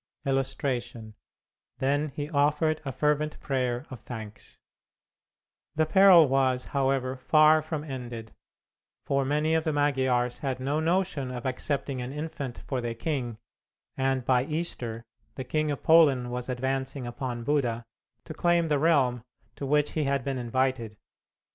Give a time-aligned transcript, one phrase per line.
[0.25, 1.13] [Illustration:
[1.77, 4.59] THEN HE OFFERED A FERVENT PRAYER OF THANKS]
[5.75, 8.33] The peril was, however, far from ended;
[9.05, 13.37] for many of the Magyars had no notion of accepting an infant for their king,
[13.95, 17.85] and by Easter, the King of Poland was advancing upon Buda
[18.25, 19.23] to claim the realm
[19.55, 20.97] to which he had been invited.